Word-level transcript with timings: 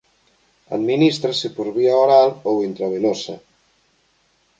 Adminístrase 0.75 1.47
por 1.55 1.67
vía 1.77 1.93
oral 2.05 2.29
ou 2.49 2.55
intravenosa. 2.69 3.35